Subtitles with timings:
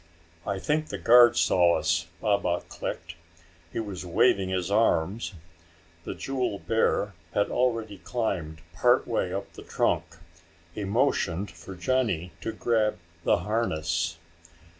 [0.47, 3.13] "I think the guard saw us," Baba clicked.
[3.71, 5.35] "He was waving his arms."
[6.05, 10.17] The jewel bear had already climbed part way up the trunk.
[10.73, 14.17] He motioned for Johnny to grab the harness.